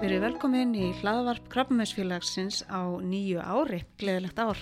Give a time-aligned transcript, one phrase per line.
[0.00, 4.56] Verið velkomin í hlaðvarp Krabbamöðsfélagsins á nýju ári, gleðilegt ár.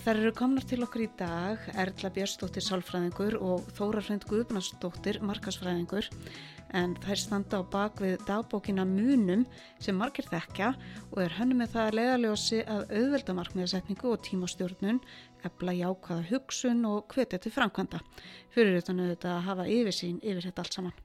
[0.00, 6.08] Það eru komnar til okkur í dag Erla Björnsdóttir Sálfræðingur og Þóra Frend Guðbjörnsdóttir Markasfræðingur
[6.76, 9.44] en þær standa á bak við dagbókina Munum
[9.82, 10.72] sem margir þekkja
[11.10, 15.02] og er henni með það að leiðaljósi að auðvelda markmiðasetningu og tímastjórnun,
[15.42, 17.98] efla jákvæða hugsun og hvetja til framkvæmda.
[18.54, 21.00] Fyrir utan auðvitað að hafa yfirsýn yfir þetta allt saman.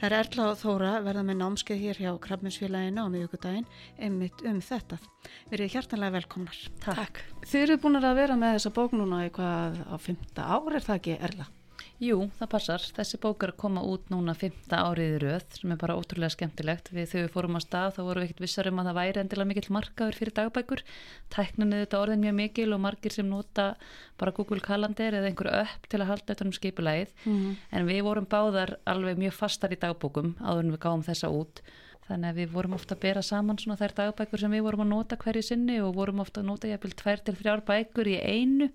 [0.00, 4.60] Það er Erla og Þóra verða með námskeið hér hjá Krabbminsfélaginu á miðugudaginn einmitt um
[4.64, 4.98] þetta.
[5.52, 6.58] Verið hjartanlega velkomnar.
[6.84, 7.22] Takk.
[7.78, 11.44] Búin að vera með þessa bók núna eitthvað á fymta ár, er það ekki Erla?
[12.02, 12.84] Jú, það passar.
[12.94, 16.34] Þessi bók er að koma út núna fymta árið í röð sem er bara ótrúlega
[16.34, 16.90] skemmtilegt.
[16.94, 19.22] Við þegar við fórum á stað þá vorum við ekkert vissar um að það væri
[19.22, 20.84] endilega mikill markaður fyrir dagbækur.
[21.34, 23.66] Tækninu þetta orðin mjög mikil og margir sem nota
[24.18, 27.12] bara Google Calendar eða einhverju upp til að halda þetta um skipulægið.
[27.24, 27.58] Mm -hmm.
[27.70, 31.62] En við vorum báðar alveg mjög fastar í dagbókum áður en við gáum þessa út.
[32.08, 34.92] Þannig að við vorum ofta að bera saman svona þær dagbækur sem við vorum að
[34.94, 38.70] nota hverju sinni og vorum ofta að nota jæfnvel tvær til þrjár bækur í einu.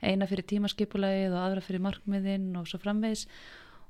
[0.00, 3.26] Eina fyrir tímaskipulegið og aðra fyrir markmiðinn og svo framvegs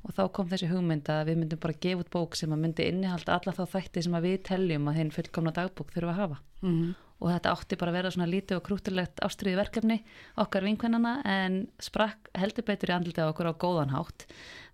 [0.01, 2.89] og þá kom þessi hugmynd að við myndum bara gefa út bók sem að myndi
[2.89, 6.41] innihalda alla þá þætti sem að við teljum að hinn fullkomna dagbók þurfa að hafa.
[6.65, 6.95] Mm -hmm.
[7.21, 10.01] Og þetta átti bara að vera svona lítið og krútilegt ástriði verkefni
[10.41, 14.27] okkar vinkvennana en sprakk heldur betur í andlitið okkur á góðanhátt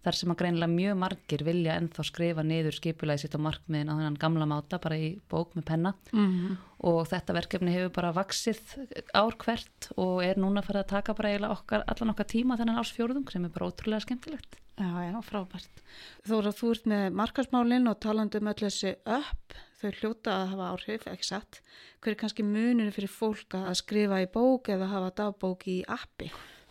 [0.06, 3.94] þar sem að greinilega mjög margir vilja ennþá skrifa niður skipulegið sitt á markmiðin á
[3.98, 6.60] þennan gamla máta bara í bók með penna mm -hmm.
[6.90, 8.60] og þetta verkefni hefur bara vaksið
[9.14, 12.78] ár hvert og er núna að fara að taka bara okkar, allan okkar tíma þennan
[12.78, 15.78] ársfjórðung sem er bara ótrúlega skemmtilegt Já, já, frábært.
[16.28, 20.68] Þóra, þú ert með markasmálinn og talandi um öll þessi upp, þau hljóta að hafa
[20.72, 21.60] áhrif, ekki satt.
[22.00, 26.30] Hver er kannski muninu fyrir fólk að skrifa í bók eða hafa dagbók í appi?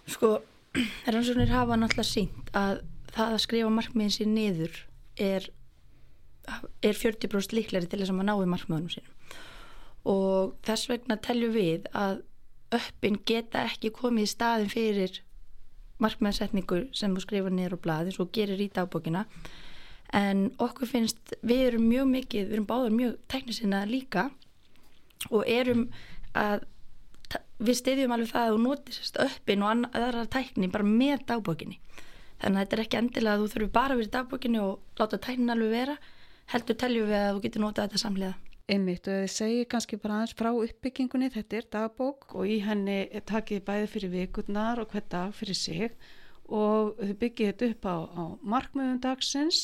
[0.09, 0.39] Sko,
[1.13, 2.83] rannsóknir hafa náttúrulega sínt að
[3.15, 4.79] það að skrifa markmiðin sér niður
[5.21, 5.49] er,
[6.83, 9.11] er 40% líkleri til þess að maður náði markmiðunum sínum.
[10.05, 12.19] Og þess vegna teljum við að
[12.75, 15.21] uppin geta ekki komið í staðin fyrir
[16.03, 19.23] markmiðansetningur sem þú skrifar niður á bladi svo gerir í dagbókina
[20.15, 24.29] en okkur finnst, við erum mjög mikið við erum báðar mjög teknisinna líka
[25.31, 25.89] og erum
[26.37, 26.65] að
[27.59, 31.79] við stiðjum alveg það að þú notist uppin og aðra tækni bara með dagbókinni.
[32.41, 34.99] Þannig að þetta er ekki endilega að þú þurfur bara að vera í dagbókinni og
[34.99, 35.95] láta tæknin alveg vera
[36.51, 40.15] heldur teljum við að þú getur notað þetta samlega Einmitt og þið segir kannski bara
[40.19, 42.97] aðeins frá uppbyggingunni, þetta er dagbók og í henni
[43.29, 45.91] takið bæði fyrir vikurnar og hver dag fyrir sig
[46.49, 49.59] og þau byggið þetta upp á, á markmiðum dagsins,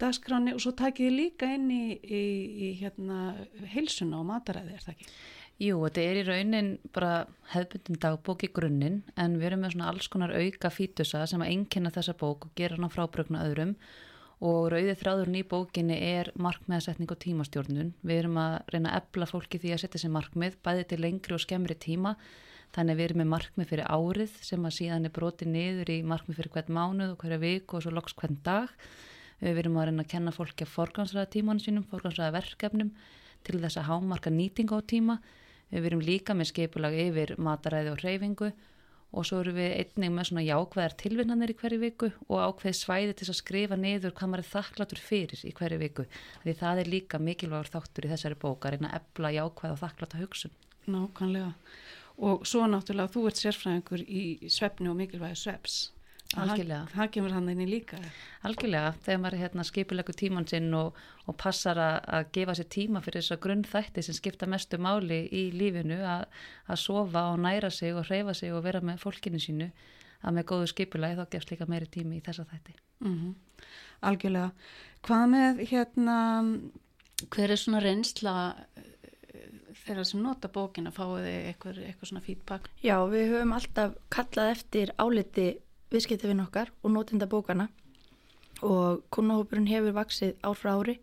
[0.00, 2.24] dagskráni og svo takið þið líka inn í, í,
[2.66, 3.20] í hérna,
[3.74, 5.10] heilsuna og mataræði, er það ekki?
[5.62, 7.12] Jú, þetta er í raunin bara
[7.52, 11.52] hefðbundin dagbók í grunninn en við erum með svona alls konar auka fítusa sem að
[11.52, 13.76] einkynna þessa bók og gera hana frábrögnu öðrum
[14.42, 17.94] og rauðið þráðurinn í bókinni er markmiðasetning og tímastjórnun.
[18.02, 21.36] Við erum að reyna að ebla fólki því að setja sér markmið, bæði til lengri
[21.36, 22.16] og skemmri tíma.
[22.74, 25.98] Þannig að við erum með markmið fyrir árið sem að síðan er brotið niður í
[26.02, 28.74] markmið fyrir hvern mánuð og hverja vik og svo loks hvern dag.
[29.44, 32.92] Við erum að reyna að kenna fólki að forgansræða tímanum sínum, forgansræða verkefnum
[33.44, 35.18] til þess að hámarka nýtinga á tíma.
[35.68, 38.48] Við erum líka með skipulag yfir mataræði og hreyfingu
[39.14, 43.16] og svo eru við einnig með svona jákvæðar tilvinnanir í hverju viku og ákveð svæði
[43.18, 46.06] til að skrifa niður hvað maður er þakklatur fyrir í hverju viku.
[46.42, 49.82] Því það er líka mikilvægur þáttur í þessari bóka að reyna að ebla jákvæð og
[49.84, 50.56] þakklata hugsun.
[50.88, 51.52] Nákvæmlega.
[52.24, 55.78] Og svo náttúrulega þú ert sérfræðingur í svefni og mikilvægi sveps
[56.42, 56.84] Algjörlega.
[56.92, 57.98] Það kemur hann inn í líka.
[58.46, 63.02] Algjörlega, þegar maður hérna, skipilegu tíman sinn og, og passar að, að gefa sér tíma
[63.04, 66.24] fyrir þess að grunnþætti sem skipta mestu máli í lífinu að,
[66.68, 69.70] að sofa og næra sig og hreyfa sig og vera með fólkinu sínu
[70.24, 72.74] að með góðu skipilegi þá gefst líka meiri tími í þessa þætti.
[73.04, 73.68] Mm -hmm.
[74.08, 74.50] Algjörlega.
[75.04, 76.16] Hvað með hérna,
[77.30, 78.34] hver er svona reynsla
[78.76, 78.90] eh,
[79.84, 82.70] þeirra sem nota bókin að fáið eitthvað, eitthvað svona feedback?
[82.82, 85.48] Já, við höfum alltaf kallað eftir áliti
[85.94, 87.68] viðskiptefinn okkar og nótinda bókana
[88.62, 90.98] og kunnahópurinn hefur vaksið ár frá ári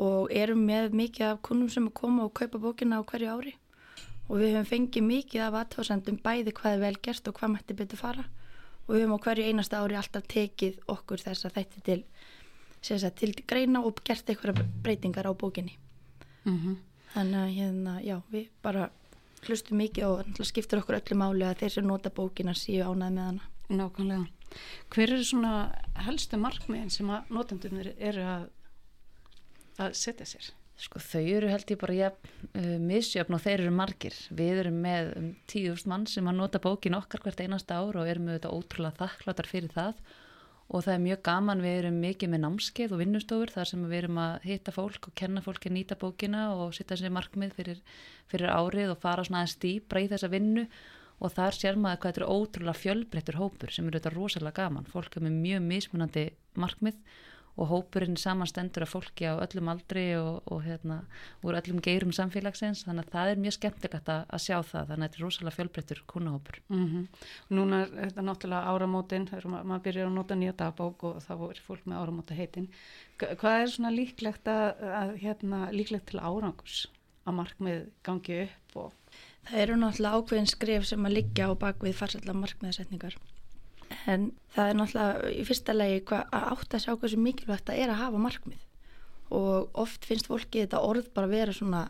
[0.00, 3.54] og erum með mikið af kunnum sem að koma og kaupa bókina á hverju ári.
[4.30, 7.76] Og við höfum fengið mikið af aðtásendum bæði hvað er vel gert og hvað mætti
[7.76, 8.24] betur fara.
[8.86, 12.00] Og við höfum á hverju einasta ári alltaf tekið okkur þess að þetta til,
[12.80, 15.76] sagt, til greina og gert eitthvað breytingar á bókinni.
[16.44, 16.76] Mm -hmm.
[17.14, 18.90] þannig að hérna, já, við bara
[19.46, 23.24] hlustum mikið og skiptur okkur öllu máli að þeir sem nota bókina séu ánað með
[23.24, 24.26] hana Nákvæmlega.
[24.90, 25.52] Hver eru svona
[26.06, 28.48] helstu markmiðin sem að notendunir eru að,
[29.78, 30.48] að setja sér?
[30.80, 32.08] Sko þau eru held ég bara ja,
[32.56, 34.16] uh, misjöfn og þeir eru margir.
[34.32, 38.08] Við erum með um, tíðust mann sem að nota bókin okkar hvert einasta ár og
[38.08, 40.00] erum þetta ótrúlega þakkláttar fyrir það
[40.70, 43.98] og það er mjög gaman, við erum mikið með námskeið og vinnustofur þar sem við
[44.04, 47.80] erum að hitta fólk og kenna fólki að nýta bókina og sitta sér markmið fyrir,
[48.30, 50.68] fyrir árið og fara svona aðeins dýbra í þessa vinnu
[51.20, 54.88] og þar sér maður hvað þetta er ótrúlega fjölbreyttur hópur sem eru þetta rosalega gaman,
[54.88, 56.24] fólk er með mjög mismunandi
[56.56, 57.02] markmið
[57.60, 61.00] og hópurinn samanstendur af fólki á öllum aldri og, og hérna
[61.44, 62.84] úr öllum geirum samfélagsins.
[62.86, 65.56] Þannig að það er mjög skemmtilegt að, að sjá það þannig að þetta er rosalega
[65.56, 67.26] fjölbreyttur kunahópur mm -hmm.
[67.58, 71.34] Núna er þetta náttúrulega áramótin þegar ma maður byrjar að nota nýja dagbók og þá
[71.50, 72.70] er fólk með áramóta heitin
[73.18, 76.86] hvað er svona líklegt að, að hérna, líklegt til árangurs?
[77.26, 78.92] Að markmið gangi upp og
[79.48, 83.16] Það eru náttúrulega ákveðin skrif sem að liggja á bakvið farsalla markmiðasetningar.
[84.10, 87.92] En það er náttúrulega í fyrsta legi að átt að sjá sem mikilvægt að er
[87.92, 88.66] að hafa markmið.
[89.30, 91.84] Og oft finnst fólki þetta orð bara vera svona,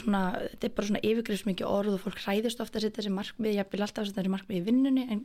[0.00, 0.22] svona
[0.52, 3.72] þetta er bara svona yfirgrifsmikið orð og fólk hræðist ofta að setja þessi markmið, ég
[3.72, 5.24] vil alltaf setja þessi markmið í vinnunni en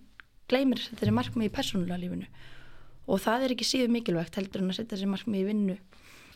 [0.50, 2.30] gleymir að setja þessi markmið í persónulega lífinu.
[3.10, 5.78] Og það er ekki síðu mikilvægt heldur en að setja þessi markmið í vinnu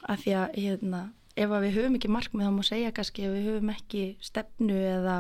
[0.06, 1.02] af því að hérna,
[1.36, 4.80] ef að við höfum ekki markmið þá má segja kannski að við höfum ekki stefnu
[4.96, 5.18] eða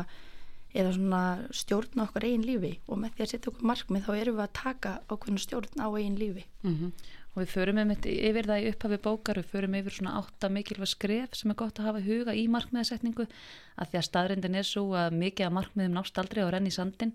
[0.76, 1.22] eða svona
[1.56, 2.74] stjórn á okkar eigin lífi.
[2.92, 5.88] Og með því að setja okkur markmið þá erum við að taka ákveðinu stjórn á
[5.88, 6.44] eigin lífi.
[6.64, 6.92] Mm -hmm.
[7.36, 11.36] og við förum yfir það í upphafi bókar við förum yfir svona átta mikilvæg skref
[11.36, 13.28] sem er gott að hafa huga í markmiðasetningu.
[13.78, 17.14] Að því að staðrindin er svo að mikið að markmiðum nást aldrei á renni sandin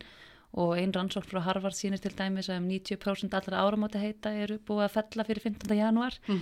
[0.58, 4.56] og einn rannsókn frá Harvard sínir til dæmis að um 90% allra áramáta heita eru
[4.67, 5.76] búið að fella fyrir 15.
[5.79, 6.41] januar mm.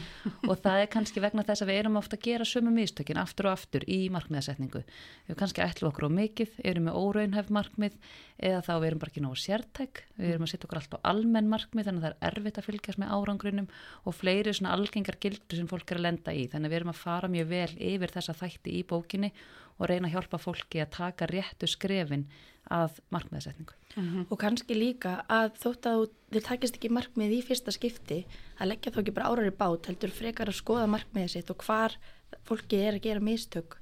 [0.48, 3.50] og það er kannski vegna þess að við erum ofta að gera sömu místökin aftur
[3.50, 4.82] og aftur í markmiðasetningu
[5.28, 8.00] við kannski ætlum okkur á mikið, erum með óraunhæf markmið
[8.38, 11.52] eða þá við erum bara ekki náðu sértæk við erum að setja okkur alltaf almenn
[11.52, 13.70] markmið þannig að það er erfitt að fylgjast með árangrunum
[14.08, 16.92] og fleiri svona algengar gildur sem fólk er að lenda í þannig að við erum
[16.94, 19.32] að fara mjög vel yfir þessa þætti í bókinni
[19.78, 22.26] og reyna að hjálpa fólki að taka réttu skrefin
[22.68, 23.74] að markmiðasetningu.
[23.96, 24.26] Mm -hmm.
[24.30, 28.26] Og kannski líka að þótt að þið takist ekki markmið í fyrsta skipti
[28.60, 31.64] að leggja þá ekki bara árar í bát heldur frekar að skoða markmiðið sitt og
[31.64, 31.96] hvar
[32.44, 33.78] fólki er að gera mistök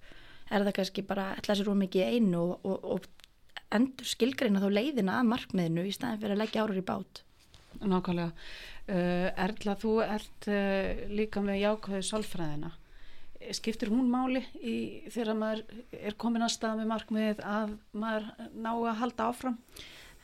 [0.51, 3.01] er það kannski bara ætla sér úr mikið einu og, og, og
[3.75, 7.23] endur skilgreina þá leiðina að markmiðinu í staðin fyrir að leggja árar í bát.
[7.83, 8.33] Nákvæmlega.
[8.87, 12.71] Uh, Erla, þú ert uh, líka með jákvæðu sálfræðina
[13.57, 14.77] skiptir hún máli í,
[15.13, 19.59] þegar maður er komin að stað með markmið að maður ná að halda áfram?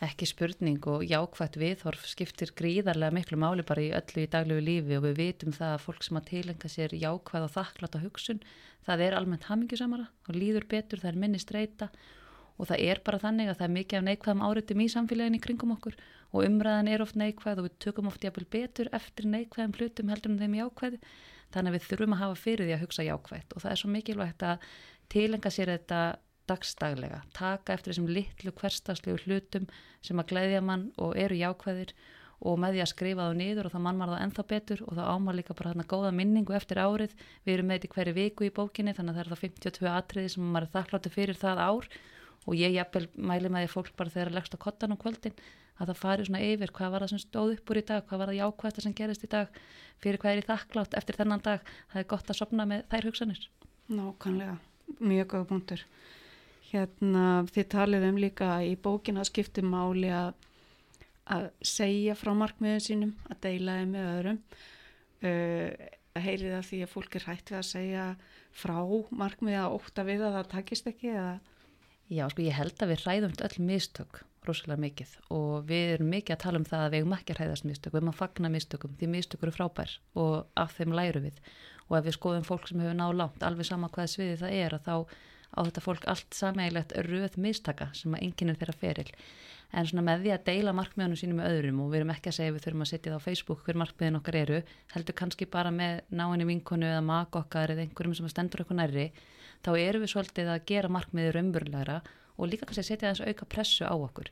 [0.02, 4.96] Ekki spurning og jákvægt viðhorf skiptir gríðarlega miklu máli bara í öllu í daglegu lífi
[4.98, 8.42] og við vitum það að fólk sem að tilenga sér jákvæð og þakklátt á hugsun,
[8.82, 11.92] það er almennt hamingjusamara og líður betur, það er minni streyta
[12.58, 15.42] og það er bara þannig að það er mikið af neikvæðum áriðum í samfélagin í
[15.42, 15.96] kringum okkur
[16.32, 20.34] og umræðan er oft neikvæð og við tökum oft jafnvel betur eftir neikvæðum hlutum heldur
[20.34, 21.00] en þeim jákvæðu
[21.54, 23.90] þannig að við þurfum að hafa fyrir því að hugsa jákvægt og það er svo
[23.92, 24.68] mikilvægt að
[25.12, 26.02] tilenga sér þetta
[26.50, 29.68] dagstaglega, taka eftir þessum litlu hverstagslegu hlutum
[30.04, 31.94] sem að gleyðja mann og eru jákvæðir.
[32.42, 34.80] Og með því að skrifa það nýður og það mann var það ennþá betur.
[34.88, 37.12] Og það ámar líka bara þarna góða minningu eftir árið,
[37.46, 40.32] við erum með þetta hverju viku í bókinni þannig að það er það 52 atriði
[40.34, 41.90] sem maður er þakkláttu fyrir það ár.
[42.42, 45.38] Og ég jafnvel mæli með því fólk bara þegar að leggst á kottan á kvöldin
[45.82, 48.22] að það fari svona yfir hvað var það sem stóð upp úr í dag, hvað
[48.22, 49.60] var það jákvæðast sem gerist í dag,
[50.02, 53.08] fyrir hvað er í þakklátt eftir þennan dag, það er gott að sopna með þær
[53.10, 53.46] hugsanir.
[53.92, 54.56] Nákvæmlega,
[55.00, 55.86] mjög góða punktur.
[56.72, 60.30] Hérna þið talið um líka í bókina skiptum máli að,
[61.34, 64.40] að segja frá markmiðun sínum, að deila þeim með öðrum.
[65.22, 68.06] Uh, að heyri það því að fólk er hægt við að segja
[68.52, 68.76] frá
[69.16, 71.38] markmiða óta við að það takist ekki eða?
[72.12, 75.12] Já, sko ég held að við ræðum öll mistök rosalega mikið.
[75.34, 77.92] Og við erum mikið að tala um það að við erum ekki að hræðast mistök,
[77.92, 81.38] við erum að fagna mistökum því mistökur eru frábær og af þeim læru við.
[81.88, 84.76] Og ef við skoðum fólk sem hefur náð langt alveg sama hvað sviði það er
[84.78, 84.94] að þá
[85.52, 89.10] á þetta fólk allt samægilegt röð mistaka sem að enginn er þeirra feril.
[89.72, 92.36] En svona með því að deila markmiðunum sínum með öðrum og við erum ekki að
[92.38, 94.58] segja við þurfum að setja það á Facebook hver markmiðin okkar eru
[94.92, 99.06] heldur kannski bara með náinni vinkonu eða maka okkar eða einhverjum sem stendur okkur nærri
[99.64, 102.02] þá eru við svolítið að gera markmiður umburlegra
[102.36, 104.30] og líka kannski setja þess auka pressu á okkur.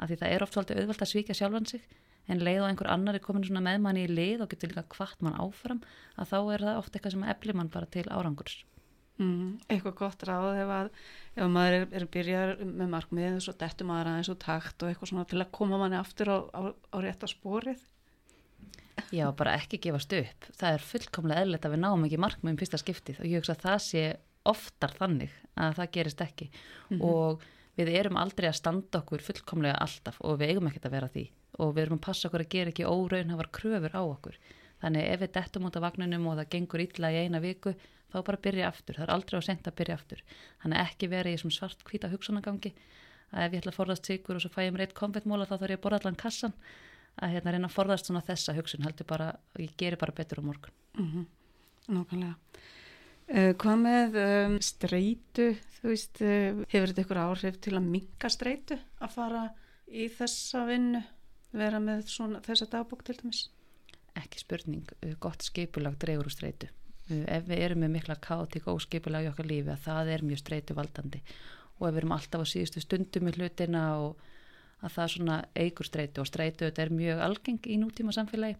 [0.00, 1.84] Af því það er oft svolítið auðvelt að svíkja sjálfan sig
[2.30, 5.22] en leið og einhver annar er komin með manni í lið og getur líka hvart
[5.24, 5.80] mann áfram
[6.16, 8.60] að þá er það ofta eitthvað sem eflir mann bara til árangurs.
[9.20, 10.86] Mm, Eitthvað gott ráð ef, að,
[11.36, 14.88] ef maður er, er byrjar með markmið og svo dettur maður aðeins og takt og
[14.88, 17.82] eitthvað svona til að koma manni aftur á, á, á rétta spórið
[19.10, 20.48] Já, bara ekki gefast upp.
[20.56, 23.64] Það er fullkomlega eðlert að við náum ekki markmiðum fyrsta skiptið og ég hugsa að
[23.64, 24.02] það sé
[24.48, 26.50] oftar þannig að það gerist ekki.
[26.50, 27.04] Mm -hmm.
[27.04, 27.42] og
[27.76, 31.30] við erum aldrei að standa okkur fullkomlega alltaf og við eigum ekkert að vera því.
[31.60, 34.36] Og við erum að passa okkur að gera ekki óraunhafar kröfur á okkur.
[34.80, 37.74] Þannig ef við dettum út af vagnunum og það gengur illa í eina viku
[38.10, 40.22] þá bara byrja aftur, það er aldrei á sent að byrja aftur.
[40.62, 42.72] Þannig ekki vera í svart hvita hugsanangangi
[43.30, 45.56] að ef ég ætla að forðast sigur og svo fæ ég mér eitt konfettmóla þá
[45.58, 46.54] þarf ég að borða allan kassan.
[47.20, 49.28] Að hérna reyna að forðast svona þessa hugsun heldur bara,
[49.58, 50.74] ég gerir bara betur á morgun.
[50.98, 51.26] Mm
[51.90, 52.34] Nákvæmlega.
[53.30, 58.30] Uh, hvað með um, streitu, þú veist, uh, hefur þetta ykkur áhrif til að minka
[58.32, 58.78] streitu?
[58.98, 59.46] Að fara
[59.86, 61.02] í þessa vinnu,
[61.54, 63.46] vera með svona, þessa dagbók til dæmis?
[64.18, 66.70] ekki spurning, uh, gott skipulag dregur úr streitu.
[67.10, 70.42] Ef við erum með mikla kátík og óskipulag í okkar lífi að það er mjög
[70.44, 71.18] streitu valdandi
[71.80, 74.20] og ef við erum alltaf á síðustu stundum með hlutina og
[74.80, 78.56] að það svona eigur streitu og streitu þetta er mjög algeng í nútíma samfélagi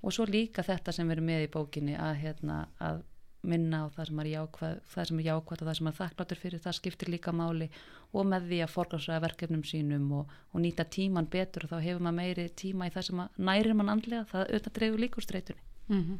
[0.00, 3.02] og svo líka þetta sem við erum með í bókinni að, hérna, að
[3.42, 6.40] minna á það sem er jákvæð, það sem er jákvæð og það sem er þakkláttur
[6.40, 7.68] fyrir, það skiptir líka máli
[8.12, 12.04] og með því að forgansræða verkefnum sínum og, og nýta tíman betur og þá hefur
[12.04, 15.28] maður meiri tíma í það sem að nærir mann andlega, það auðvitað dreifur líka úr
[15.28, 15.64] streitunni.
[15.88, 16.18] Mm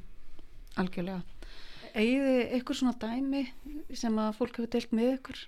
[0.79, 1.23] Algjörlega.
[1.99, 3.41] Egiði ykkur svona dæmi
[3.99, 5.41] sem að fólk hefur deilt með ykkur?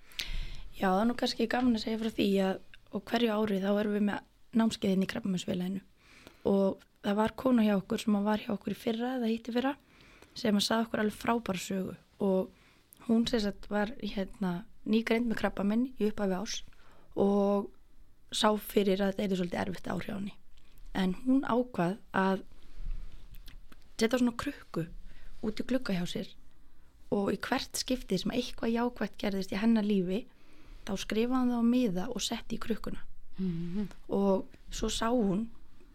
[0.75, 2.57] Já, það er nú kannski gaman að segja frá því að
[2.93, 5.81] og hverju ári þá erum við með námskeiðin í krabbamömsfélaginu
[6.51, 9.73] og það var kona hjá okkur sem var hjá okkur í fyrra eða híti fyrra
[10.39, 11.97] sem að sagði okkur alveg frábæra sögu.
[12.23, 16.61] Og hún sem sagt var hérna, nýgreind með krabbaminn í upphafi ás
[17.19, 17.69] og
[18.33, 20.35] sá fyrir að þetta er svolítið erfitt henni.
[20.95, 22.43] En hún ákvað að
[24.01, 24.87] setja svona krukku
[25.47, 26.31] út í glugga hjá sér
[27.13, 30.25] og í hvert skipti sem eitthvað jákvægt gerðist í hennar lífi
[30.87, 33.03] þá skrifaði það á miða og setti í krukkuna.
[33.39, 35.47] Mm og svo sá hún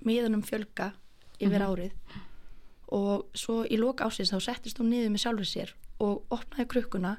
[0.05, 0.91] miðunum fjölga
[1.39, 1.93] yfir árið
[2.93, 7.17] og svo í loka ásins þá settist hún niður með sjálfur sér og opnaði krukkuna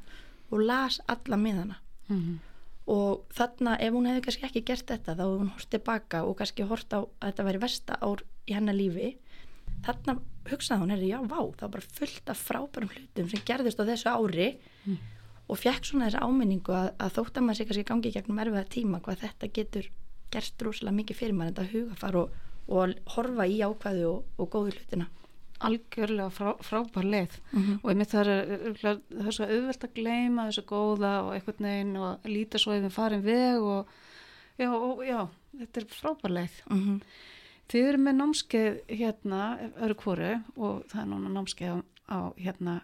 [0.49, 1.77] og las alla miðana.
[2.09, 2.39] -hmm.
[2.89, 6.37] og þarna ef hún hefði kannski ekki gert þetta þá hefði hún hort tilbaka og
[6.39, 9.17] kannski hort á að þetta væri versta ár í hennar lífi.
[9.85, 10.15] Þarna
[10.49, 13.85] hugsaði hún, herri, já, vá, það var bara fullt af frábærum hlutum sem gerðist á
[13.85, 14.49] þessu ári.
[15.49, 18.39] Og fekk svona þessa áminningu að, að þótt að maður sé kannski gangi í gegnum
[18.39, 19.91] erfiða tíma hvað þetta getur
[20.31, 22.35] gert rosalega mikið fyrir maður þetta hugafar og,
[22.69, 25.09] og horfa í ákvæðu og, og góðu hlutina
[25.61, 27.81] Algjörlega frá, frábær leið Mhm.
[27.83, 31.97] og einmitt það er, það er svo auðvelt að gleyma þessu góða og einhvern veginn
[31.97, 33.87] og líta svo yfir farin veg og
[34.59, 36.62] já, og, já þetta er frábær leið.
[36.71, 37.00] mm -hmm.
[37.69, 42.83] Þið eru með námskeið hérna öru kvoru og það er núna námskeið á, á hérna.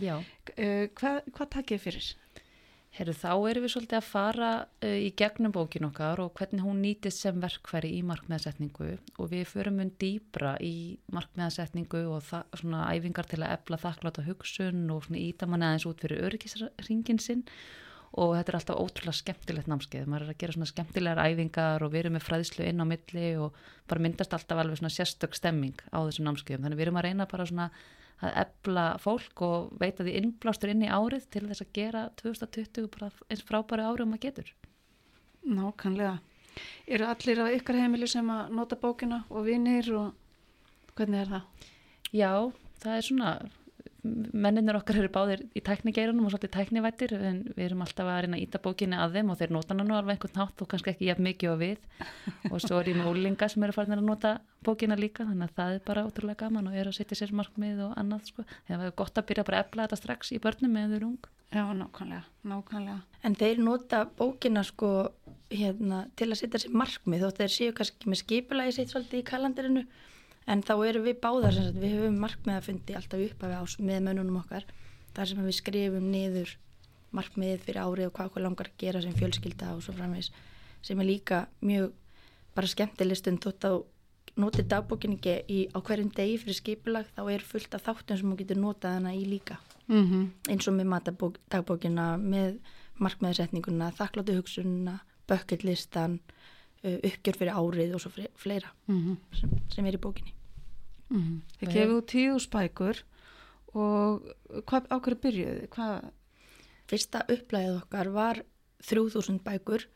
[0.00, 0.16] Já.
[0.58, 2.14] Uh, hvað, hvað takkið fyrir?
[2.94, 6.78] Herru, þá erum við svolítið að fara uh, í gegnum bókin okkar og hvernig hún
[6.78, 13.26] nýtist sem verkfæri í markmiðasetningu og við förum mun dýbra í markmiðasetningu og svona æfingar
[13.26, 17.42] til að efla þakkláta hugsun og svona íta manni aðeins út fyrir örgisringin sinn.
[18.14, 21.90] Og þetta er alltaf ótrúlega skemmtilegt námskeið, maður er að gera svona skemmtilegar æfingar og
[21.90, 23.58] við erum með fræðslu inn á milli og
[23.90, 27.26] bara myndast alltaf alveg svona sérstök stemming á þessum námskeiðum, þannig við erum að reyna
[27.26, 27.66] bara svona
[28.24, 32.90] að efla fólk og veita því innblástur inn í árið til þess að gera 2020
[32.94, 34.54] bara eins frábæri árið og maður getur.
[35.44, 36.18] Nákvæmlega.
[36.86, 41.68] Eru allir á ykkar heimili sem að nota bókina og vinir og hvernig er það?
[42.14, 42.30] Já,
[42.84, 43.30] það er svona,
[44.04, 48.38] menninir okkar eru báðir í tæknigeirunum og svolítið tæknivættir en við erum alltaf að reyna
[48.38, 50.92] að íta bókinni að þeim og þeir nota hana nú alveg einhvern nátt og kannski
[50.92, 54.04] ekki jafn mikið og við og svo er ég með úlinga sem eru farin að
[54.06, 54.34] nota
[54.66, 57.82] bókina líka þannig að það er bara ótrúlega gaman og er að setja sér markmið
[57.86, 58.44] og annað sko.
[58.68, 61.10] Það er gott að byrja bara að efla þetta strax í börnum með þau eru
[61.12, 61.28] ung.
[61.54, 62.96] Já, nákvæmlega, nákvæmlega.
[63.22, 64.90] En þeir nota bókina sko
[65.54, 69.28] hérna, til að setja sér markmið þótt þeir séu kannski með skipulagi sitt svolítið í
[69.28, 69.84] kalendarinu
[70.50, 73.76] en þá erum við báðar sem sagt, við höfum markmið að fundi alltaf uppafi ás
[73.80, 74.66] með mönnunum okkar
[75.14, 76.56] þar sem við skrifum niður
[77.14, 80.32] markmiðið fyrir árið og hvað okkur langar að gera sem fjölskylda og svo framvegs
[80.84, 81.92] sem er líka mjög
[82.54, 83.78] bara skemmtileg stund þótt að
[84.36, 88.30] notið dagbókin ekki í, á hverjum degi fyrir skipulag þá er fullt af þáttum sem
[88.32, 90.28] þú getur notað hana í líka Mm -hmm.
[90.50, 92.58] eins og með matabók, dagbókina með
[92.98, 96.20] markmiðsetninguna, þakkláttu hugsununa bucketlistan
[96.84, 98.70] uh, uppgjör fyrir árið og svo fle- fleira
[99.32, 100.32] sem, sem er í bókinni
[101.60, 103.02] Þið gefið út tíu spækur
[103.74, 104.22] og
[104.66, 105.68] hvað ákveður byrjuði?
[105.68, 106.10] Hvað?
[106.88, 108.42] fyrsta upplæðið okkar var
[108.84, 109.86] 3000 bækur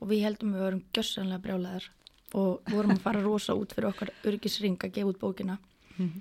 [0.00, 1.88] og við heldum við varum gjössanlega brjálæðar
[2.34, 5.58] og vorum að fara rosa út fyrir okkar örgisring að gefa út bókina.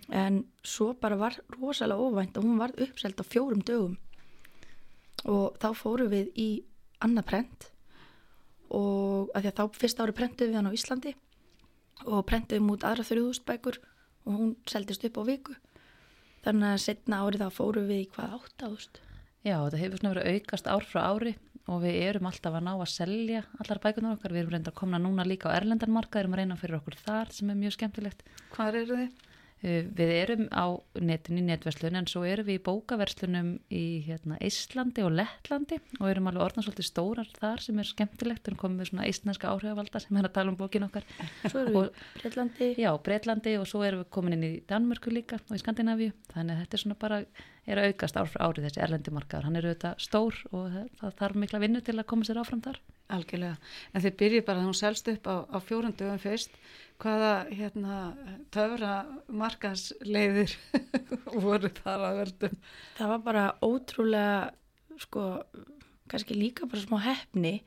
[0.09, 3.97] En svo bara var rosalega óvænt og hún var uppselt á fjórum dögum.
[5.25, 6.49] Og þá fórum við í
[7.01, 7.71] annað prent
[8.69, 11.15] og að því að þá fyrsta ári prentuðum við hann á Íslandi
[12.05, 13.79] og prentuðum út aðra 3000 bækur
[14.25, 15.55] og hún seldist upp á viku.
[16.45, 19.01] Þannig að setna árið þá fórum við í hvað 8000
[19.45, 21.35] Já, þetta hefur svona verið að aukast ár frá ári
[21.71, 24.79] og við erum alltaf að ná að selja allar bækunar okkar, við erum reynda að
[24.81, 28.21] komna núna líka á erlendanmarka, erum að reyna fyrir okkur þar sem er mjög skemmtilegt.
[28.53, 29.31] Hvað eru þið?
[29.63, 34.35] Uh, við erum á netinu í netverslun en svo erum við í bókaverslunum í hérna,
[34.43, 38.81] Íslandi og Lettlandi og erum alveg orðnarsvöldi stórar þar sem er skemmtilegt, við erum komið
[38.81, 41.07] með svona íslenska áhrifavalda sem er að tala um bókin okkar.
[41.47, 45.15] Svo erum við í Breitlandi Já, Breitlandi og svo erum við komin inn í Danmörku
[45.15, 47.21] líka og í Skandinavíu, þannig að þetta er svona bara
[47.65, 50.65] er að aukast ár frá árið þessi erlendimarkaður, hann er auðvitað stór og
[50.99, 52.81] það, þarf mikla vinnu til að koma sér áfram þar.
[53.15, 53.57] Algjörlega,
[53.93, 56.53] en þið byrjið bara að hún selst upp á, á fjórundugum fyrst
[57.01, 57.95] hvaða hérna
[58.55, 58.93] töfra
[59.27, 60.53] markasleiðir
[61.45, 62.59] voru þar að verðum?
[62.99, 64.37] Það var bara ótrúlega
[65.01, 65.25] sko,
[66.11, 67.57] kannski líka bara smá hefni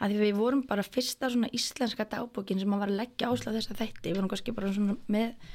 [0.00, 3.52] að því við vorum bara fyrsta svona íslenska dagbókin sem að var að leggja ásla
[3.56, 5.50] þess að þetta, við vorum kannski bara svona með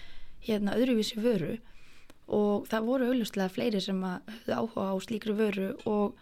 [0.45, 1.55] hérna öðruvísi vöru
[2.35, 6.21] og það voru auðvitað fleiri sem að höfðu áhuga á slíkri vöru og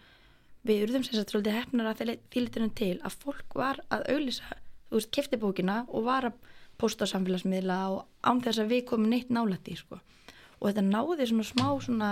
[0.64, 4.56] við urðum sem sagt svolítið hefnar að þýlitunum til að fólk var að auðvisa,
[4.88, 9.10] þú veist, kefti bókina og var að posta samfélagsmiðla og án þess að við komum
[9.12, 10.00] neitt nálætti sko.
[10.60, 12.10] og þetta náði svona smá svona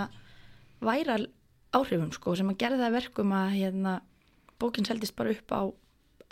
[0.83, 1.27] væral
[1.73, 4.01] áhrifum sko, sem að gera það verkum að hérna,
[4.59, 5.61] bókin seldist bara upp á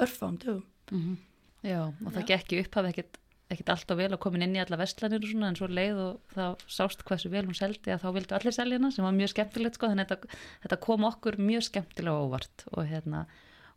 [0.02, 1.18] örfám dögum mm -hmm.
[1.62, 3.18] Já, og það gekk upp hafði ekkert
[3.52, 6.36] ekkert alltaf vel að koma inn í alla vestlanir og svona en svo leið og
[6.36, 9.34] þá sást svo vel hún seldi að þá vildu allir selja hana sem var mjög
[9.34, 13.26] skemmtilegt sko þannig að þetta, þetta kom okkur mjög skemmtilega óvart og hérna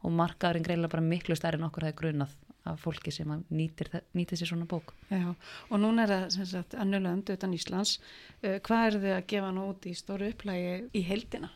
[0.04, 3.90] og markaðurinn greiðilega bara miklu stærri en okkur það er grunað af fólki sem nýtir,
[4.16, 4.94] nýtir sér svona bók.
[5.10, 5.34] Já,
[5.68, 7.98] og núna er það annulönd utan Íslands.
[8.40, 11.52] Uh, hvað eru þið að gefa nú út í stóru upplægi í heldina?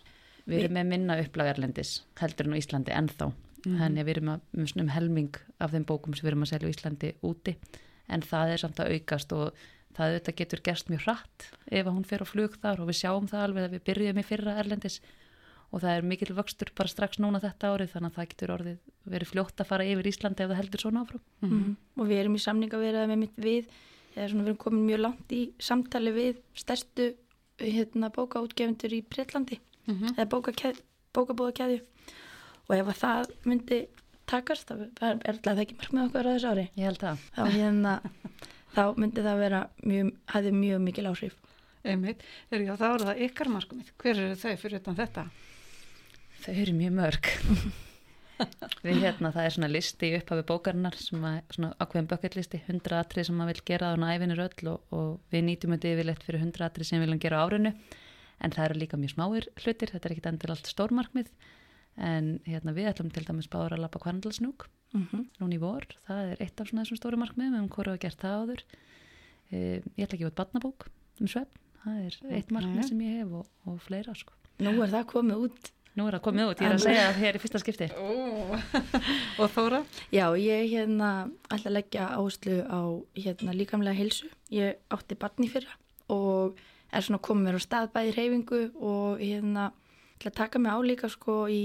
[0.49, 3.33] Við erum með minna upplægarlendis heldur en á Íslandi ennþá.
[3.65, 3.75] Mm.
[3.81, 6.53] Þannig að við erum að, með svona helming af þeim bókum sem við erum að
[6.53, 7.57] selja í Íslandi úti
[8.09, 12.07] en það er samt að aukast og það auðvitað getur gerst mjög hratt ef hún
[12.07, 15.01] fer á flug þar og við sjáum það alveg að við byrjum í fyrra erlendis
[15.69, 18.79] og það er mikil vöxtur bara strax núna þetta árið þannig að það getur orðið
[19.13, 21.23] verið fljótt að fara yfir Íslandi ef það heldur svona áfram.
[21.43, 21.77] Mm -hmm.
[22.01, 23.69] Og við erum í samninga verið með mitt við,
[24.17, 27.15] eða svona við erum komin mjög langt í samtali við stærstu
[27.59, 30.15] hérna, bókaútgefundur í Breitlandi, mm -hmm.
[30.17, 30.75] eða
[31.13, 31.81] bókabóðakæðju
[32.69, 33.89] og ef að það myndi
[34.29, 36.71] takast, það er alltaf ekki marg með okkur á þessu ári.
[36.77, 37.19] Ég held að.
[37.37, 37.93] Þá, hérna,
[38.77, 40.13] þá myndi það vera mjög,
[40.53, 41.37] mjög mikil áhrif.
[41.89, 43.93] Einmitt, er já, þá er það ykkar markmið.
[44.03, 45.29] Hver eru þau fyrir þetta?
[46.49, 47.27] Þau eru mjög mörg.
[48.87, 53.27] Við hérna, það er svona listi upphafi bókarinnar sem er svona ákveðin bökketlisti, 100 atrið
[53.29, 56.65] sem maður vil gera á næfinir öll og, og við nýtum þetta yfirleitt fyrir 100
[56.65, 57.73] atrið sem við viljum gera á árinu
[58.39, 61.31] en það eru líka mjög smáir hlutir, þetta er ekkit endur allt stórmarkmið
[62.09, 65.25] en hérna við ætlum til dæmis báður að lappa kvarnandalsnúk mm -hmm.
[65.43, 68.03] núni í vor, það er eitt af svona þessum stóru markmið með um hverju að
[68.07, 68.63] gera það áður
[69.51, 69.59] e,
[69.99, 70.89] ég ætla ekki út barnabók
[71.21, 74.33] um svepp, það er eitt markmið sem ég hef og, og fleira sko.
[74.59, 77.17] Nú er það komið út Nú er það komið út, ég er að segja að
[77.19, 77.87] þér er í fyrsta skipti.
[79.43, 79.79] og Þóra?
[80.15, 81.09] Já, ég hérna
[81.51, 82.81] ætla að leggja áherslu á
[83.19, 84.29] hérna líkamlega hilsu.
[84.55, 85.75] Ég átti barni fyrra
[86.15, 86.61] og
[86.95, 89.73] er svona komið mér á staðbæði reyfingu og hérna
[90.21, 91.65] ætla að taka mig álíka sko í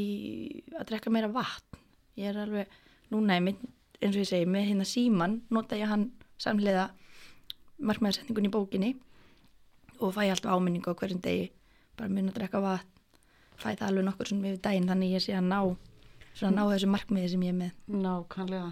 [0.79, 1.77] að drekka meira vatn.
[2.17, 2.73] Ég er alveg,
[3.13, 3.59] núna er minn,
[3.99, 6.07] eins og ég segi, með hérna síman, nota ég hann
[6.41, 6.87] samlega
[7.77, 8.91] markmiðarsetningun í bókinni
[9.99, 11.51] og fæ alltaf áminningu á hverjum degi,
[11.93, 12.92] bara mun að drekka vatn
[13.59, 15.59] fæ það alveg nokkur svona við daginn þannig ég sé að ná,
[16.33, 17.73] svona ná þessu markmiði sem ég er með.
[18.05, 18.69] Nákvæmlega,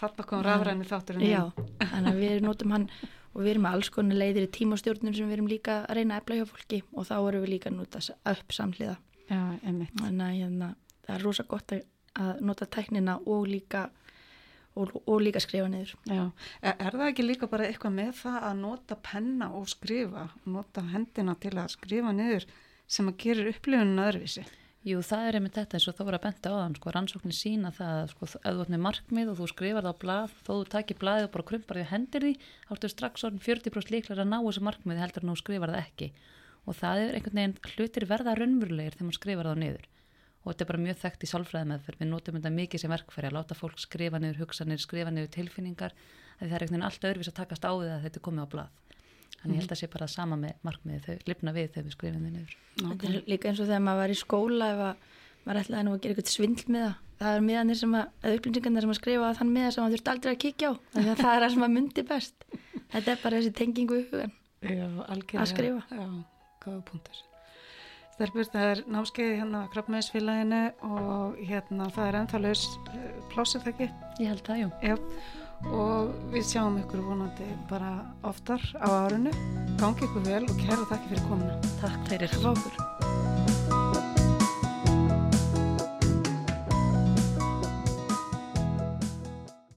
[0.00, 1.42] þarna kom rafræni þátturinn Já,
[1.82, 2.88] þannig að við notum hann
[3.32, 6.18] og við erum með alls konar leiðir í tímastjórnum sem við erum líka að reyna
[6.18, 8.98] að efla hjá fólki og þá erum við líka að nota upp samhliða.
[9.30, 9.94] Já, einmitt.
[9.96, 10.68] Þannig að hérna,
[11.06, 13.86] það er rosa gott að nota tæknina og líka
[14.76, 15.94] og, og líka skrifa niður.
[16.08, 16.24] Já,
[16.60, 20.84] er, er það ekki líka bara eitthvað með það að nota penna og skrifa nota
[20.92, 22.46] hendina til að skrifa niður
[22.90, 24.44] sem að gerir upplifunum öðruvísi.
[24.82, 27.36] Jú, það er einmitt þetta eins og þú voru að benda á þann, sko, rannsóknir
[27.38, 30.64] sína það, sko, ef þú með markmið og þú skrifar það á blað, þó þú
[30.72, 32.32] takir blaðið og bara krumpar því að hendir því,
[32.66, 35.84] þá ertu strax orðin 40% líklar að ná þessu markmiði heldur en þú skrifar það
[35.84, 36.08] ekki.
[36.66, 39.86] Og það er einhvern veginn hlutir verða raunverulegir þegar maður skrifar það niður.
[40.42, 43.30] Og þetta er bara mjög þekkt í sálfræði meðferð, við notum þetta mikið sem verkfæri
[43.30, 45.94] að láta fólk skrifa niður hugsanir, skrifa niður tilfinningar,
[46.40, 48.52] það er einhvern veginn alltaf öðruvis að takast á því að þetta er komið á
[48.56, 48.91] blað.
[49.42, 52.26] Þannig ég held að sé bara sama með markmiði þau lifna við þegar við skrifum
[52.26, 52.52] þið nefnir.
[52.92, 54.82] Er líka eins og þegar maður var í skóla ef
[55.42, 57.00] maður ætlaði nú að gera eitthvað svindl með það.
[57.22, 60.12] Það er miðanir sem að, eða upplýsingarnir sem að skrifa þann miða sem maður þurft
[60.12, 60.72] aldrei að kíkja á.
[60.94, 62.46] Þannig að það er það sem maður myndi best.
[62.94, 65.84] Þetta er bara þessi tengingu í hugan Já, að skrifa.
[65.90, 66.06] Já,
[66.62, 67.20] góða punktur.
[68.12, 73.70] Þarbjörn, það er námskeið hérna krabbmeðsfélaginu og hérna það er ennþá laus eh, plásið það
[73.72, 73.88] ekki?
[74.20, 74.68] Ég held það, jú.
[74.84, 77.92] Já og við sjáum ykkur vonandi bara
[78.26, 79.34] oftar á árunnu
[79.82, 81.60] gangi ykkur vel og kæra þakki fyrir komuna.
[81.82, 82.40] Takk fyrir.
[82.42, 82.91] Ráður